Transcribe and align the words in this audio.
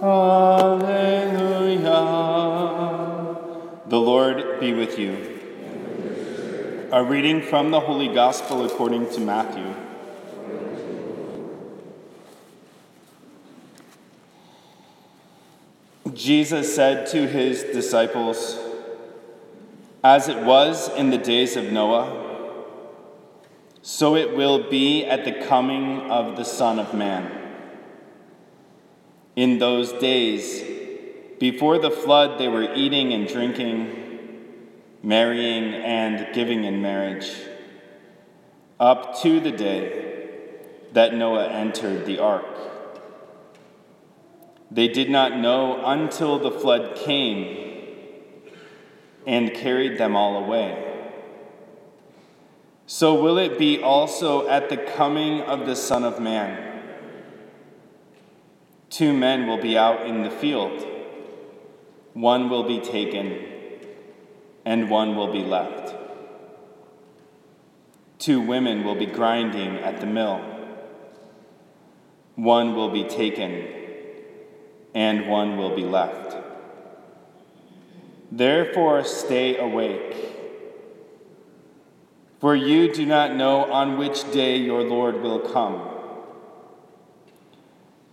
Alleluia. 0.00 1.90
The 3.86 3.98
Lord 3.98 4.60
be 4.60 4.72
with 4.72 4.96
you. 4.96 5.34
A 6.92 7.02
reading 7.02 7.42
from 7.42 7.72
the 7.72 7.80
Holy 7.80 8.06
Gospel 8.06 8.64
according 8.64 9.10
to 9.10 9.20
Matthew. 9.20 9.74
Jesus 16.14 16.74
said 16.74 17.08
to 17.08 17.26
his 17.26 17.64
disciples, 17.64 18.56
As 20.04 20.28
it 20.28 20.44
was 20.44 20.88
in 20.90 21.10
the 21.10 21.18
days 21.18 21.56
of 21.56 21.72
Noah, 21.72 22.26
so 23.82 24.14
it 24.14 24.36
will 24.36 24.70
be 24.70 25.04
at 25.04 25.24
the 25.24 25.32
coming 25.32 26.02
of 26.02 26.36
the 26.36 26.44
Son 26.44 26.78
of 26.78 26.94
Man. 26.94 27.47
In 29.38 29.60
those 29.60 29.92
days, 29.92 30.64
before 31.38 31.78
the 31.78 31.92
flood, 31.92 32.40
they 32.40 32.48
were 32.48 32.74
eating 32.74 33.12
and 33.12 33.28
drinking, 33.28 34.66
marrying 35.00 35.74
and 35.74 36.34
giving 36.34 36.64
in 36.64 36.82
marriage, 36.82 37.30
up 38.80 39.16
to 39.22 39.38
the 39.38 39.52
day 39.52 40.56
that 40.92 41.14
Noah 41.14 41.46
entered 41.50 42.04
the 42.04 42.18
ark. 42.18 42.46
They 44.72 44.88
did 44.88 45.08
not 45.08 45.38
know 45.38 45.84
until 45.86 46.40
the 46.40 46.50
flood 46.50 46.96
came 46.96 47.86
and 49.24 49.54
carried 49.54 49.98
them 49.98 50.16
all 50.16 50.44
away. 50.44 50.84
So 52.86 53.14
will 53.14 53.38
it 53.38 53.56
be 53.56 53.80
also 53.80 54.48
at 54.48 54.68
the 54.68 54.78
coming 54.78 55.42
of 55.42 55.64
the 55.64 55.76
Son 55.76 56.02
of 56.02 56.18
Man. 56.18 56.67
Two 58.98 59.12
men 59.12 59.46
will 59.46 59.58
be 59.58 59.78
out 59.78 60.08
in 60.08 60.24
the 60.24 60.30
field, 60.30 60.84
one 62.14 62.50
will 62.50 62.64
be 62.64 62.80
taken, 62.80 63.44
and 64.64 64.90
one 64.90 65.14
will 65.14 65.32
be 65.32 65.44
left. 65.44 65.94
Two 68.18 68.40
women 68.40 68.82
will 68.82 68.96
be 68.96 69.06
grinding 69.06 69.76
at 69.76 70.00
the 70.00 70.06
mill, 70.06 70.40
one 72.34 72.74
will 72.74 72.90
be 72.90 73.04
taken 73.04 73.68
and 74.96 75.28
one 75.28 75.56
will 75.56 75.76
be 75.76 75.84
left. 75.84 76.36
Therefore, 78.32 79.04
stay 79.04 79.58
awake, 79.58 80.16
for 82.40 82.56
you 82.56 82.92
do 82.92 83.06
not 83.06 83.36
know 83.36 83.70
on 83.70 83.96
which 83.96 84.28
day 84.32 84.56
your 84.56 84.82
Lord 84.82 85.22
will 85.22 85.38
come. 85.38 85.97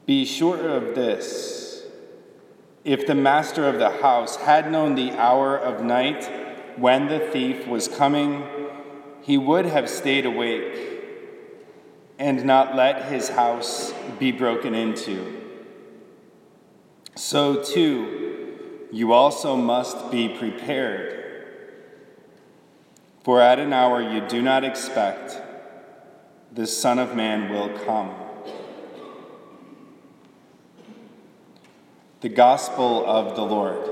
Be 0.05 0.25
sure 0.25 0.69
of 0.69 0.95
this 0.95 1.65
if 2.85 3.07
the 3.07 3.15
master 3.15 3.67
of 3.67 3.79
the 3.79 3.89
house 3.89 4.35
had 4.35 4.71
known 4.71 4.93
the 4.93 5.11
hour 5.13 5.57
of 5.57 5.83
night 5.83 6.23
when 6.77 7.07
the 7.07 7.19
thief 7.19 7.67
was 7.67 7.87
coming, 7.87 8.43
he 9.23 9.39
would 9.39 9.65
have 9.65 9.89
stayed 9.89 10.27
awake 10.27 11.01
and 12.19 12.45
not 12.45 12.75
let 12.75 13.05
his 13.05 13.29
house 13.29 13.91
be 14.19 14.31
broken 14.31 14.75
into. 14.75 15.41
So 17.15 17.63
too, 17.63 18.87
you 18.91 19.13
also 19.13 19.55
must 19.55 20.11
be 20.11 20.29
prepared. 20.29 21.47
For 23.23 23.41
at 23.41 23.57
an 23.57 23.73
hour 23.73 23.99
you 23.99 24.21
do 24.27 24.43
not 24.43 24.63
expect, 24.63 25.41
the 26.51 26.67
Son 26.67 26.99
of 26.99 27.15
Man 27.15 27.49
will 27.49 27.69
come. 27.79 28.24
The 32.21 32.29
Gospel 32.29 33.05
of 33.05 33.35
the 33.35 33.43
Lord. 33.43 33.89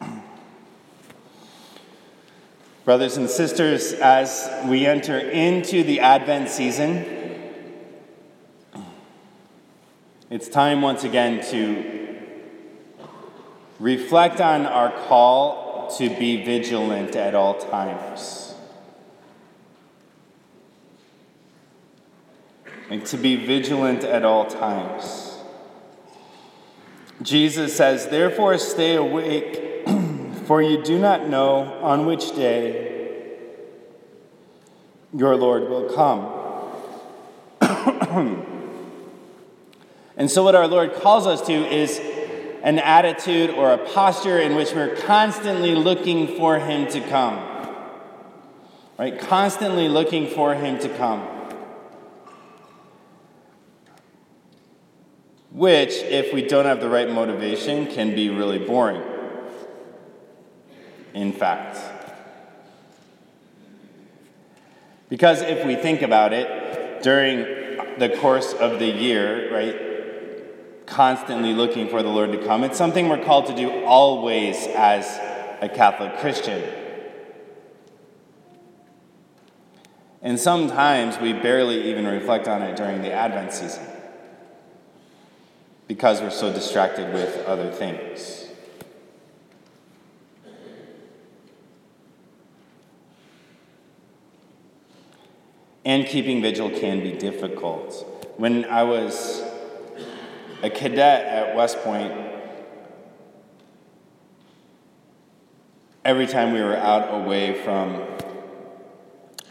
Brothers 2.86 3.18
and 3.18 3.28
sisters, 3.28 3.92
as 3.92 4.50
we 4.66 4.86
enter 4.86 5.18
into 5.18 5.84
the 5.84 6.00
Advent 6.00 6.48
season, 6.48 7.04
it's 10.30 10.48
time 10.48 10.80
once 10.80 11.04
again 11.04 11.44
to 11.50 11.99
reflect 13.80 14.40
on 14.40 14.66
our 14.66 14.92
call 15.08 15.90
to 15.96 16.08
be 16.10 16.44
vigilant 16.44 17.16
at 17.16 17.34
all 17.34 17.54
times. 17.54 18.54
And 22.90 23.04
to 23.06 23.16
be 23.16 23.36
vigilant 23.36 24.04
at 24.04 24.24
all 24.24 24.44
times. 24.44 25.38
Jesus 27.22 27.76
says, 27.76 28.08
Therefore, 28.08 28.58
stay 28.58 28.96
awake 28.96 29.86
for 30.46 30.62
you 30.62 30.82
do 30.82 30.98
not 30.98 31.28
know 31.28 31.78
on 31.82 32.06
which 32.06 32.34
day 32.34 32.88
your 35.14 35.36
Lord 35.36 35.68
will 35.68 35.92
come. 35.94 36.36
and 40.16 40.30
so, 40.30 40.42
what 40.42 40.54
our 40.54 40.66
Lord 40.66 40.94
calls 40.94 41.26
us 41.26 41.40
to 41.46 41.52
is 41.52 42.00
an 42.62 42.78
attitude 42.78 43.50
or 43.50 43.72
a 43.72 43.78
posture 43.78 44.38
in 44.38 44.54
which 44.54 44.72
we're 44.72 44.94
constantly 44.96 45.74
looking 45.74 46.36
for 46.36 46.58
Him 46.58 46.86
to 46.88 47.00
come. 47.00 47.46
Right? 48.98 49.18
Constantly 49.18 49.88
looking 49.88 50.28
for 50.28 50.54
Him 50.54 50.78
to 50.80 50.88
come. 50.96 51.20
Which, 55.52 55.94
if 55.94 56.32
we 56.32 56.42
don't 56.42 56.66
have 56.66 56.80
the 56.80 56.88
right 56.88 57.10
motivation, 57.10 57.86
can 57.86 58.14
be 58.14 58.30
really 58.30 58.58
boring 58.58 59.02
in 61.14 61.32
fact. 61.32 61.78
Because 65.08 65.42
if 65.42 65.66
we 65.66 65.74
think 65.76 66.02
about 66.02 66.32
it, 66.32 67.02
during 67.02 67.98
the 67.98 68.16
course 68.20 68.52
of 68.52 68.78
the 68.78 68.86
year, 68.86 69.52
right, 69.52 69.89
constantly 71.00 71.54
looking 71.54 71.88
for 71.88 72.02
the 72.02 72.10
Lord 72.10 72.30
to 72.30 72.44
come, 72.44 72.62
it's 72.62 72.76
something 72.76 73.08
we're 73.08 73.24
called 73.24 73.46
to 73.46 73.56
do 73.56 73.86
always 73.86 74.66
as 74.66 75.06
a 75.62 75.66
Catholic 75.66 76.18
Christian. 76.18 76.62
And 80.20 80.38
sometimes 80.38 81.18
we 81.18 81.32
barely 81.32 81.88
even 81.88 82.06
reflect 82.06 82.48
on 82.48 82.60
it 82.60 82.76
during 82.76 83.00
the 83.00 83.10
Advent 83.10 83.54
season 83.54 83.82
because 85.88 86.20
we're 86.20 86.28
so 86.28 86.52
distracted 86.52 87.14
with 87.14 87.46
other 87.46 87.72
things. 87.72 88.36
and 95.82 96.06
keeping 96.06 96.42
vigil 96.42 96.68
can 96.68 97.00
be 97.00 97.12
difficult. 97.12 98.06
When 98.36 98.66
I 98.66 98.82
was 98.82 99.42
a 100.62 100.70
cadet 100.70 101.24
at 101.26 101.56
West 101.56 101.78
Point, 101.78 102.12
every 106.04 106.26
time 106.26 106.52
we 106.52 106.60
were 106.60 106.76
out 106.76 107.14
away 107.14 107.62
from 107.62 108.02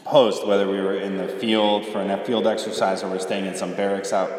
post, 0.05 0.45
whether 0.45 0.69
we 0.69 0.79
were 0.79 0.95
in 0.95 1.17
the 1.17 1.27
field 1.27 1.85
for 1.85 2.01
a 2.01 2.25
field 2.25 2.47
exercise 2.47 3.03
or 3.03 3.09
we're 3.09 3.19
staying 3.19 3.45
in 3.45 3.55
some 3.55 3.75
barracks 3.75 4.11
out 4.11 4.31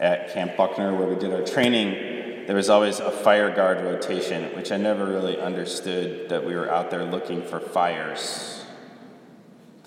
at 0.00 0.32
Camp 0.32 0.56
Buckner 0.56 0.96
where 0.96 1.06
we 1.06 1.14
did 1.14 1.32
our 1.32 1.44
training, 1.44 2.46
there 2.46 2.56
was 2.56 2.68
always 2.68 2.98
a 2.98 3.10
fire 3.10 3.54
guard 3.54 3.80
rotation, 3.84 4.54
which 4.56 4.72
I 4.72 4.76
never 4.76 5.06
really 5.06 5.38
understood 5.38 6.28
that 6.30 6.44
we 6.44 6.54
were 6.54 6.70
out 6.70 6.90
there 6.90 7.04
looking 7.04 7.42
for 7.42 7.60
fires. 7.60 8.64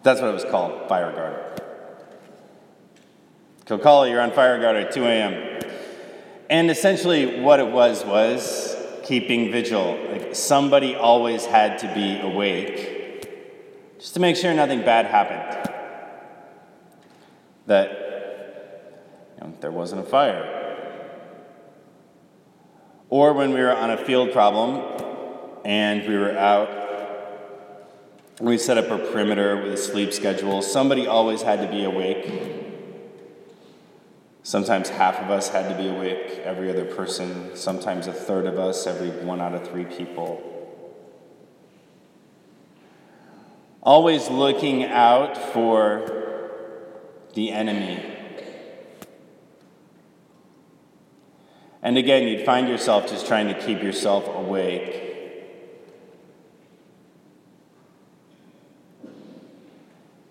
That's 0.04 0.22
what 0.22 0.30
it 0.30 0.34
was 0.34 0.46
called, 0.46 0.88
fire 0.88 1.12
guard. 1.12 1.62
Kilcully, 3.66 4.12
you're 4.12 4.22
on 4.22 4.32
fire 4.32 4.60
guard 4.62 4.76
at 4.76 4.92
2 4.92 5.06
a.m. 5.06 5.54
And 6.54 6.70
essentially, 6.70 7.40
what 7.42 7.60
it 7.60 7.66
was 7.66 8.06
was 8.06 8.78
keeping 9.02 9.52
vigil. 9.52 9.98
Like 10.12 10.36
somebody 10.36 10.94
always 10.94 11.48
had 11.48 11.80
to 11.80 11.92
be 11.96 12.20
awake 12.20 13.28
just 13.98 14.14
to 14.14 14.20
make 14.20 14.36
sure 14.36 14.54
nothing 14.54 14.82
bad 14.82 15.08
happened. 15.08 15.72
That 17.66 17.90
you 19.36 19.48
know, 19.48 19.58
there 19.62 19.72
wasn't 19.72 20.02
a 20.02 20.04
fire. 20.04 21.00
Or 23.10 23.34
when 23.34 23.52
we 23.52 23.60
were 23.60 23.76
on 23.76 23.90
a 23.90 23.98
field 23.98 24.32
problem 24.32 24.80
and 25.66 26.08
we 26.08 26.16
were 26.16 26.38
out 26.38 26.70
we 28.40 28.60
set 28.60 28.78
up 28.78 28.92
a 28.92 29.00
perimeter 29.12 29.60
with 29.60 29.74
a 29.74 29.78
sleep 29.78 30.14
schedule. 30.14 30.62
Somebody 30.62 31.08
always 31.08 31.42
had 31.42 31.62
to 31.62 31.68
be 31.68 31.84
awake. 31.84 32.63
Sometimes 34.46 34.90
half 34.90 35.20
of 35.20 35.32
us 35.32 35.48
had 35.48 35.70
to 35.70 35.82
be 35.82 35.88
awake, 35.88 36.42
every 36.44 36.70
other 36.70 36.84
person, 36.84 37.56
sometimes 37.56 38.08
a 38.08 38.14
third 38.14 38.46
of 38.46 38.60
us, 38.60 38.86
every 38.86 39.10
one 39.26 39.40
out 39.40 39.54
of 39.54 39.66
three 39.66 39.86
people. 39.86 40.50
Always 43.82 44.30
looking 44.30 44.84
out 44.84 45.38
for 45.38 46.52
the 47.34 47.52
enemy. 47.52 48.04
And 51.82 51.98
again, 51.98 52.28
you'd 52.28 52.46
find 52.46 52.68
yourself 52.68 53.10
just 53.10 53.26
trying 53.26 53.48
to 53.48 53.54
keep 53.54 53.82
yourself 53.82 54.28
awake. 54.28 55.00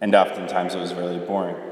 And 0.02 0.14
oftentimes 0.14 0.74
it 0.74 0.78
was 0.78 0.92
really 0.92 1.18
boring. 1.18 1.71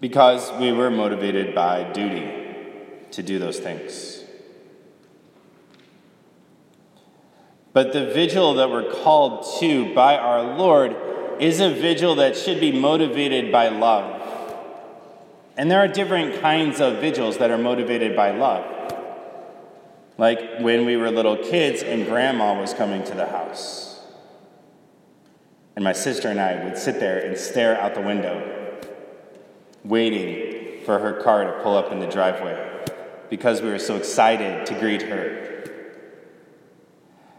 Because 0.00 0.52
we 0.60 0.72
were 0.72 0.90
motivated 0.90 1.54
by 1.54 1.84
duty 1.92 2.30
to 3.12 3.22
do 3.22 3.38
those 3.38 3.58
things. 3.58 4.22
But 7.72 7.92
the 7.92 8.06
vigil 8.06 8.54
that 8.54 8.70
we're 8.70 8.90
called 8.90 9.46
to 9.60 9.94
by 9.94 10.16
our 10.16 10.56
Lord 10.56 10.96
is 11.40 11.60
a 11.60 11.70
vigil 11.70 12.14
that 12.16 12.36
should 12.36 12.58
be 12.60 12.72
motivated 12.72 13.52
by 13.52 13.68
love. 13.68 14.22
And 15.58 15.70
there 15.70 15.80
are 15.80 15.88
different 15.88 16.40
kinds 16.40 16.80
of 16.80 16.98
vigils 16.98 17.38
that 17.38 17.50
are 17.50 17.58
motivated 17.58 18.16
by 18.16 18.30
love. 18.30 18.64
Like 20.18 20.60
when 20.60 20.86
we 20.86 20.96
were 20.96 21.10
little 21.10 21.36
kids 21.36 21.82
and 21.82 22.06
grandma 22.06 22.58
was 22.58 22.72
coming 22.72 23.04
to 23.04 23.14
the 23.14 23.26
house. 23.26 24.00
And 25.74 25.84
my 25.84 25.92
sister 25.92 26.28
and 26.28 26.40
I 26.40 26.64
would 26.64 26.78
sit 26.78 27.00
there 27.00 27.18
and 27.18 27.36
stare 27.36 27.78
out 27.78 27.94
the 27.94 28.00
window, 28.00 28.65
waiting 29.88 30.84
for 30.84 30.98
her 30.98 31.20
car 31.22 31.44
to 31.44 31.62
pull 31.62 31.76
up 31.76 31.92
in 31.92 32.00
the 32.00 32.06
driveway 32.06 32.84
because 33.28 33.60
we 33.62 33.68
were 33.68 33.78
so 33.78 33.96
excited 33.96 34.66
to 34.66 34.74
greet 34.78 35.02
her. 35.02 35.64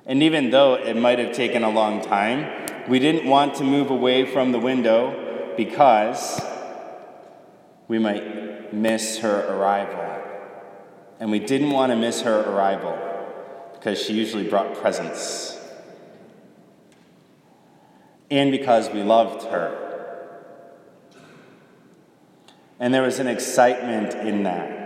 And 0.05 0.23
even 0.23 0.51
though 0.51 0.75
it 0.75 0.95
might 0.95 1.19
have 1.19 1.35
taken 1.35 1.63
a 1.63 1.69
long 1.69 2.01
time, 2.01 2.65
we 2.88 2.99
didn't 2.99 3.29
want 3.29 3.55
to 3.55 3.63
move 3.63 3.89
away 3.89 4.25
from 4.25 4.51
the 4.51 4.59
window 4.59 5.53
because 5.57 6.41
we 7.88 7.99
might 7.99 8.73
miss 8.73 9.17
her 9.19 9.53
arrival. 9.53 10.03
And 11.19 11.31
we 11.31 11.39
didn't 11.39 11.71
want 11.71 11.91
to 11.91 11.95
miss 11.95 12.21
her 12.21 12.41
arrival 12.41 12.97
because 13.73 14.01
she 14.01 14.13
usually 14.13 14.47
brought 14.47 14.75
presents. 14.75 15.59
And 18.29 18.51
because 18.51 18.89
we 18.89 19.03
loved 19.03 19.44
her. 19.47 19.86
And 22.79 22.94
there 22.94 23.01
was 23.01 23.19
an 23.19 23.27
excitement 23.27 24.13
in 24.13 24.44
that. 24.44 24.77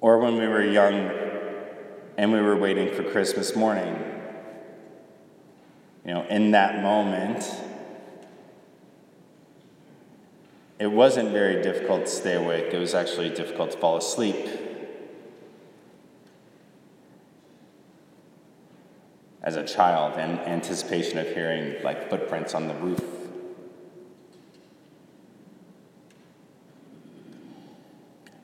Or 0.00 0.18
when 0.18 0.36
we 0.36 0.48
were 0.48 0.64
young 0.64 1.10
and 2.16 2.32
we 2.32 2.40
were 2.40 2.56
waiting 2.56 2.94
for 2.94 3.02
Christmas 3.04 3.54
morning. 3.54 3.96
You 6.04 6.14
know, 6.14 6.26
in 6.28 6.50
that 6.52 6.82
moment, 6.82 7.44
it 10.78 10.90
wasn't 10.90 11.30
very 11.30 11.62
difficult 11.62 12.06
to 12.06 12.10
stay 12.10 12.34
awake. 12.34 12.72
It 12.72 12.78
was 12.78 12.94
actually 12.94 13.28
difficult 13.30 13.72
to 13.72 13.78
fall 13.78 13.96
asleep. 13.98 14.69
As 19.50 19.56
a 19.56 19.64
child, 19.64 20.16
in 20.16 20.38
anticipation 20.46 21.18
of 21.18 21.26
hearing 21.34 21.82
like 21.82 22.08
footprints 22.08 22.54
on 22.54 22.68
the 22.68 22.74
roof. 22.74 23.02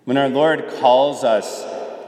When 0.03 0.17
our 0.17 0.29
Lord 0.29 0.69
calls 0.81 1.23
us 1.23 1.63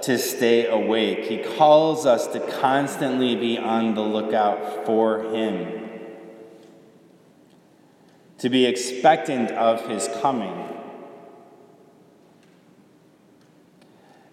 to 0.06 0.18
stay 0.18 0.66
awake, 0.66 1.26
He 1.26 1.38
calls 1.38 2.06
us 2.06 2.26
to 2.26 2.40
constantly 2.40 3.36
be 3.36 3.56
on 3.56 3.94
the 3.94 4.02
lookout 4.02 4.84
for 4.84 5.22
Him 5.32 5.78
to 8.38 8.48
be 8.48 8.66
expectant 8.66 9.52
of 9.52 9.86
his 9.88 10.08
coming. 10.20 10.77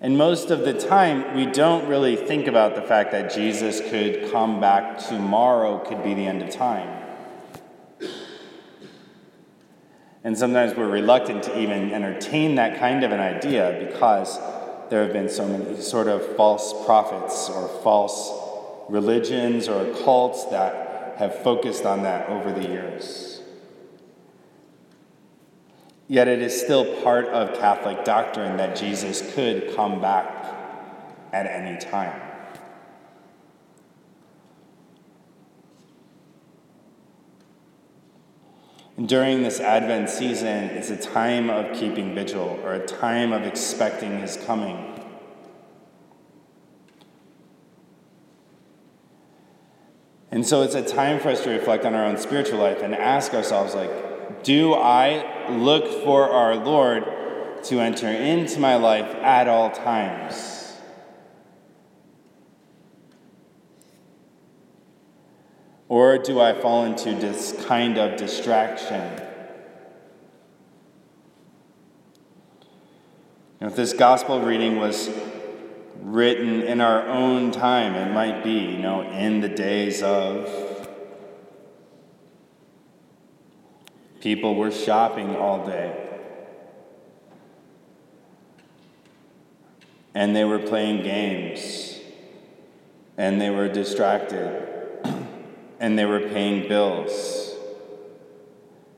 And 0.06 0.20
most 0.20 0.52
of 0.52 0.60
the 0.60 0.74
time, 0.74 1.36
we 1.36 1.48
don't 1.48 1.88
really 1.88 2.16
think 2.16 2.46
about 2.46 2.76
the 2.76 2.84
fact 2.84 3.12
that 3.14 3.34
Jesus 3.34 3.82
could 3.90 4.32
come 4.32 4.60
back 4.60 5.00
tomorrow, 5.00 5.80
could 5.80 6.04
be 6.04 6.14
the 6.14 6.28
end 6.28 6.44
of 6.44 6.52
time. 6.52 7.04
And 10.24 10.38
sometimes 10.38 10.78
we're 10.78 10.92
reluctant 10.92 11.42
to 11.46 11.60
even 11.60 11.92
entertain 11.92 12.54
that 12.54 12.78
kind 12.78 13.04
of 13.04 13.12
an 13.12 13.20
idea 13.20 13.84
because 13.90 14.38
there 14.92 15.02
have 15.02 15.12
been 15.12 15.28
so 15.28 15.48
many 15.48 15.82
sort 15.82 16.08
of 16.08 16.24
false 16.36 16.86
prophets 16.86 17.50
or 17.50 17.68
false 17.82 18.32
religions 18.88 19.68
or 19.68 19.92
cults 20.04 20.46
that 20.52 21.18
have 21.18 21.42
focused 21.42 21.84
on 21.84 22.04
that 22.04 22.30
over 22.30 22.54
the 22.54 22.68
years. 22.68 23.42
Yet 26.08 26.28
it 26.28 26.42
is 26.42 26.60
still 26.60 27.02
part 27.02 27.26
of 27.28 27.58
Catholic 27.60 28.06
doctrine 28.06 28.58
that 28.58 28.76
Jesus 28.76 29.34
could 29.34 29.76
come 29.76 30.02
back 30.02 30.28
at 31.34 31.48
any 31.48 31.80
time. 31.80 32.22
And 38.98 39.10
during 39.10 39.44
this 39.44 39.60
Advent 39.60 40.10
season, 40.10 40.66
it's 40.66 40.90
a 40.90 40.96
time 40.96 41.50
of 41.50 41.76
keeping 41.78 42.16
vigil 42.16 42.60
or 42.64 42.76
a 42.76 42.86
time 42.86 43.34
of 43.34 43.44
expecting 43.44 44.20
his 44.20 44.38
coming. 44.38 44.94
And 50.32 50.46
so 50.46 50.62
it's 50.62 50.76
a 50.76 50.84
time 50.84 51.20
for 51.20 51.30
us 51.30 51.44
to 51.44 51.50
reflect 51.50 51.86
on 51.86 51.94
our 51.94 52.06
own 52.06 52.18
spiritual 52.18 52.60
life 52.60 52.82
and 52.82 52.94
ask 52.96 53.34
ourselves, 53.34 53.74
like, 53.74 53.92
do 54.44 54.74
I 54.74 55.50
look 55.50 56.04
for 56.04 56.30
our 56.30 56.56
Lord 56.56 57.04
to 57.64 57.80
enter 57.80 58.08
into 58.08 58.60
my 58.60 58.76
life 58.76 59.14
at 59.16 59.48
all 59.48 59.72
times? 59.72 60.74
Or 65.88 66.18
do 66.18 66.40
I 66.40 66.54
fall 66.54 66.86
into 66.86 67.14
this 67.14 67.54
kind 67.66 67.98
of 67.98 68.18
distraction? 68.18 69.22
If 73.62 73.76
this 73.76 73.94
gospel 73.94 74.42
reading 74.42 74.78
was 74.78 75.10
written 76.02 76.62
in 76.62 76.82
our 76.82 77.08
own 77.08 77.52
time, 77.52 77.96
it 77.96 78.14
might 78.14 78.44
be, 78.44 78.52
you 78.52 78.78
know, 78.78 79.02
in 79.10 79.42
the 79.42 79.50
days 79.50 80.04
of 80.04 80.65
People 84.26 84.56
were 84.56 84.72
shopping 84.72 85.36
all 85.36 85.68
day. 85.68 85.96
And 90.16 90.36
they 90.36 90.44
were 90.44 90.58
playing 90.58 91.04
games. 91.04 92.00
And 93.20 93.40
they 93.40 93.52
were 93.52 93.70
distracted. 93.70 94.68
and 95.80 96.00
they 96.00 96.06
were 96.06 96.22
paying 96.22 96.68
bills. 96.68 97.54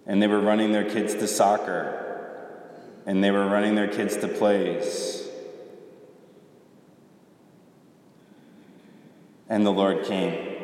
And 0.06 0.22
they 0.22 0.28
were 0.28 0.40
running 0.40 0.72
their 0.72 0.90
kids 0.90 1.14
to 1.16 1.28
soccer. 1.28 2.64
And 3.06 3.22
they 3.22 3.32
were 3.32 3.50
running 3.50 3.76
their 3.76 3.90
kids 3.90 4.16
to 4.16 4.30
plays. 4.30 5.28
And 9.50 9.66
the 9.66 9.74
Lord 9.74 10.06
came. 10.06 10.57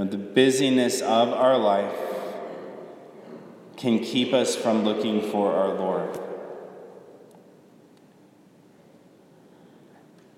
Know, 0.00 0.04
the 0.04 0.18
busyness 0.18 1.00
of 1.00 1.32
our 1.32 1.56
life 1.56 1.94
can 3.76 4.00
keep 4.00 4.32
us 4.32 4.56
from 4.56 4.84
looking 4.84 5.30
for 5.30 5.52
our 5.54 5.74
Lord. 5.74 6.18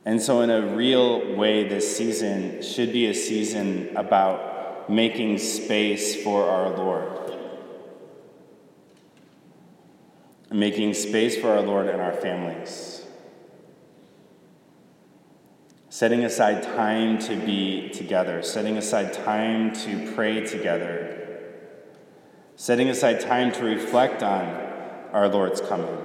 And 0.04 0.20
so, 0.20 0.42
in 0.42 0.50
a 0.50 0.74
real 0.76 1.34
way, 1.36 1.66
this 1.66 1.96
season 1.96 2.62
should 2.62 2.92
be 2.92 3.06
a 3.06 3.14
season 3.14 3.96
about 3.96 4.88
making 4.88 5.38
space 5.38 6.22
for 6.22 6.48
our 6.48 6.70
Lord. 6.76 7.32
Making 10.52 10.94
space 10.94 11.36
for 11.36 11.48
our 11.48 11.62
Lord 11.62 11.88
and 11.88 12.00
our 12.00 12.12
families. 12.12 13.05
Setting 15.96 16.26
aside 16.26 16.62
time 16.62 17.18
to 17.18 17.34
be 17.34 17.88
together, 17.88 18.42
setting 18.42 18.76
aside 18.76 19.14
time 19.14 19.72
to 19.72 20.12
pray 20.14 20.44
together, 20.44 21.40
setting 22.54 22.90
aside 22.90 23.18
time 23.18 23.50
to 23.50 23.64
reflect 23.64 24.22
on 24.22 24.44
our 25.14 25.26
Lord's 25.26 25.62
coming. 25.62 25.96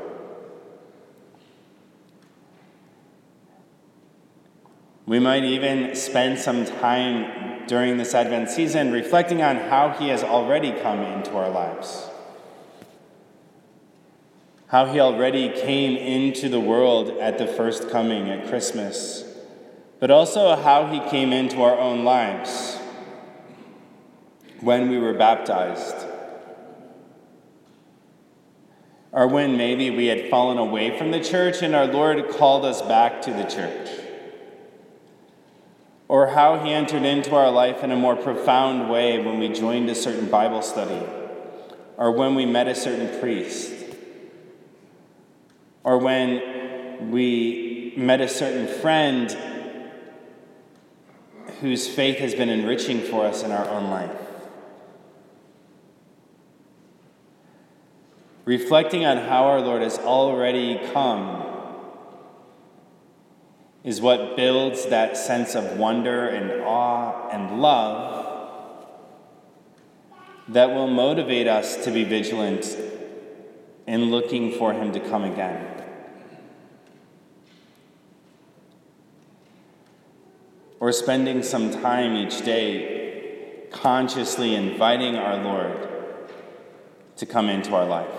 We 5.06 5.20
might 5.20 5.44
even 5.44 5.94
spend 5.94 6.40
some 6.40 6.64
time 6.64 7.68
during 7.68 7.98
this 7.98 8.16
Advent 8.16 8.50
season 8.50 8.94
reflecting 8.94 9.42
on 9.42 9.58
how 9.58 9.90
He 9.90 10.08
has 10.08 10.24
already 10.24 10.72
come 10.72 11.02
into 11.02 11.36
our 11.36 11.50
lives. 11.50 12.08
How 14.68 14.86
He 14.86 15.02
already 15.02 15.50
came 15.50 15.98
into 15.98 16.48
the 16.48 16.62
world 16.62 17.10
at 17.18 17.38
the 17.38 17.46
first 17.46 17.90
coming 17.90 18.30
at 18.30 18.48
Christmas, 18.48 19.28
but 20.02 20.10
also 20.10 20.56
how 20.56 20.88
He 20.88 21.00
came 21.12 21.32
into 21.32 21.62
our 21.62 21.78
own 21.78 22.04
lives 22.04 22.80
when 24.60 24.90
we 24.90 24.98
were 24.98 25.14
baptized. 25.14 26.08
Or 29.12 29.28
when 29.28 29.58
maybe 29.58 29.92
we 29.92 30.08
had 30.08 30.28
fallen 30.30 30.58
away 30.58 30.98
from 30.98 31.12
the 31.12 31.20
church 31.20 31.62
and 31.62 31.76
our 31.76 31.86
Lord 31.86 32.30
called 32.30 32.66
us 32.66 32.82
back 32.82 33.22
to 33.24 33.32
the 33.32 33.44
church. 33.44 33.90
Or 36.08 36.28
how 36.28 36.58
he 36.58 36.72
entered 36.72 37.04
into 37.04 37.36
our 37.36 37.52
life 37.52 37.84
in 37.84 37.92
a 37.92 37.96
more 37.96 38.16
profound 38.16 38.90
way 38.90 39.24
when 39.24 39.38
we 39.40 39.50
joined 39.50 39.90
a 39.90 39.96
certain 39.96 40.30
Bible 40.30 40.62
study, 40.62 41.06
or 41.96 42.12
when 42.12 42.36
we 42.36 42.46
met 42.46 42.68
a 42.68 42.76
certain 42.76 43.20
priest, 43.20 43.72
or 45.84 45.98
when 46.00 47.12
we 47.12 47.94
met 47.96 48.20
a 48.20 48.28
certain 48.28 48.68
friend 48.68 49.38
whose 51.62 51.88
faith 51.88 52.18
has 52.18 52.34
been 52.34 52.50
enriching 52.50 53.00
for 53.02 53.26
us 53.26 53.44
in 53.44 53.52
our 53.52 53.70
own 53.70 53.90
life. 53.90 54.12
Reflecting 58.46 59.06
on 59.06 59.18
how 59.18 59.46
our 59.46 59.62
Lord 59.62 59.84
has 59.84 60.00
already 60.00 60.80
come 60.92 61.46
is 63.84 64.02
what 64.02 64.36
builds 64.36 64.88
that 64.88 65.16
sense 65.16 65.54
of 65.54 65.78
wonder 65.78 66.28
and 66.28 66.64
awe 66.64 67.30
and 67.30 67.62
love 67.62 68.88
that 70.48 70.72
will 70.72 70.88
motivate 70.88 71.48
us 71.48 71.84
to 71.86 71.92
be 71.92 72.04
vigilant 72.04 72.76
in 73.86 74.06
looking 74.10 74.52
for 74.54 74.74
Him 74.74 74.92
to 74.94 75.00
come 75.00 75.24
again. 75.24 75.82
Or 80.82 80.92
spending 80.92 81.44
some 81.44 81.70
time 81.70 82.16
each 82.16 82.44
day 82.44 83.68
consciously 83.72 84.56
inviting 84.56 85.16
our 85.16 85.38
Lord 85.38 85.88
to 87.18 87.26
come 87.28 87.50
into 87.50 87.76
our 87.76 87.86
life. 87.86 88.10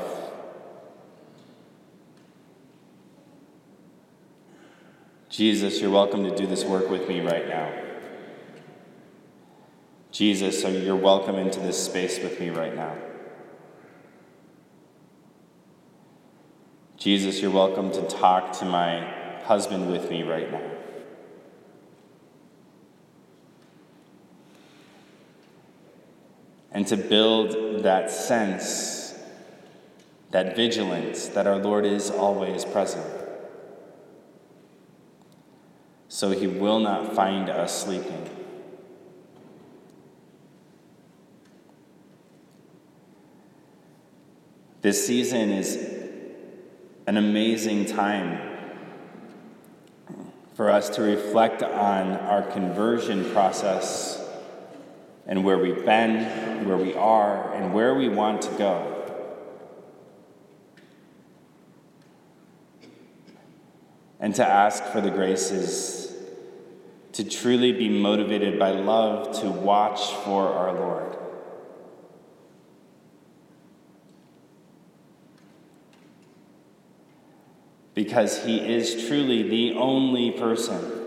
Jesus, 5.29 5.81
you're 5.81 5.91
welcome 5.91 6.23
to 6.23 6.37
do 6.37 6.47
this 6.47 6.63
work 6.63 6.89
with 6.89 7.09
me 7.09 7.19
right 7.19 7.49
now. 7.49 7.69
Jesus, 10.13 10.63
so 10.63 10.69
you're 10.69 10.95
welcome 10.95 11.35
into 11.35 11.59
this 11.59 11.85
space 11.85 12.21
with 12.21 12.39
me 12.39 12.51
right 12.51 12.77
now. 12.77 12.97
Jesus, 16.97 17.43
you're 17.43 17.51
welcome 17.51 17.91
to 17.91 18.03
talk 18.03 18.53
to 18.61 18.65
my 18.65 19.01
husband 19.43 19.91
with 19.91 20.09
me 20.09 20.23
right 20.23 20.53
now. 20.53 20.72
And 26.73 26.87
to 26.87 26.97
build 26.97 27.83
that 27.83 28.11
sense, 28.11 29.15
that 30.31 30.57
vigilance 30.57 31.29
that 31.29 31.47
our 31.47 31.59
Lord 31.59 31.85
is 31.85 32.11
always 32.11 32.65
present 32.65 33.07
so 36.13 36.31
he 36.31 36.47
will 36.47 36.79
not 36.79 37.17
find 37.17 37.49
us 37.49 37.85
sleeping. 37.85 38.29
This 44.83 45.07
season 45.07 45.51
is 45.51 45.77
an 47.07 47.17
amazing 47.17 47.87
time 47.87 48.39
for 50.53 50.69
us 50.69 50.91
to 50.91 51.03
reflect 51.03 51.63
on 51.63 52.13
our 52.13 52.43
conversion 52.43 53.29
process 53.33 54.22
and 55.27 55.45
where 55.45 55.59
we've 55.59 55.85
been, 55.85 56.67
where 56.67 56.77
we 56.77 56.95
are, 56.95 57.53
and 57.55 57.73
where 57.73 57.95
we 57.95 58.09
want 58.09 58.43
to 58.43 58.51
go. 58.53 58.99
And 64.19 64.35
to 64.37 64.47
ask 64.47 64.85
for 64.85 65.01
the 65.01 65.11
graces 65.11 66.15
to 67.13 67.25
truly 67.25 67.73
be 67.73 67.89
motivated 67.89 68.59
by 68.59 68.71
love 68.71 69.41
to 69.41 69.51
watch 69.51 70.01
for 70.25 70.49
our 70.49 70.73
Lord. 70.73 71.17
Because 77.95 78.45
he 78.45 78.59
is 78.59 79.07
truly 79.09 79.43
the 79.43 79.75
only 79.77 80.31
person 80.31 81.02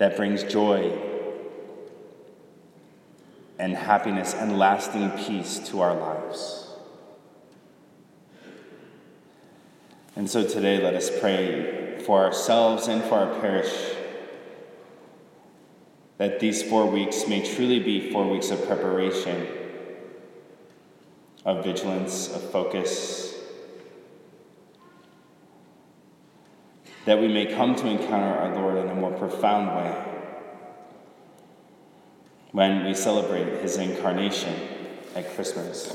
that 0.00 0.16
brings 0.16 0.42
joy 0.44 0.98
and 3.58 3.76
happiness 3.76 4.32
and 4.32 4.58
lasting 4.58 5.10
peace 5.10 5.58
to 5.58 5.82
our 5.82 5.94
lives. 5.94 6.68
And 10.16 10.28
so 10.28 10.42
today, 10.42 10.82
let 10.82 10.94
us 10.94 11.10
pray 11.20 11.98
for 12.06 12.24
ourselves 12.24 12.88
and 12.88 13.02
for 13.04 13.16
our 13.16 13.40
parish. 13.40 13.70
That 16.16 16.40
these 16.40 16.62
four 16.62 16.86
weeks 16.86 17.28
may 17.28 17.46
truly 17.54 17.78
be 17.78 18.10
four 18.10 18.26
weeks 18.26 18.50
of 18.50 18.66
preparation, 18.66 19.46
of 21.44 21.62
vigilance, 21.62 22.34
of 22.34 22.40
focus. 22.50 23.29
That 27.10 27.20
we 27.20 27.26
may 27.26 27.46
come 27.46 27.74
to 27.74 27.88
encounter 27.88 28.38
our 28.38 28.54
Lord 28.54 28.76
in 28.76 28.88
a 28.88 28.94
more 28.94 29.10
profound 29.10 29.76
way 29.76 30.04
when 32.52 32.84
we 32.84 32.94
celebrate 32.94 33.60
his 33.62 33.78
incarnation 33.78 34.54
at 35.16 35.28
Christmas. 35.34 35.88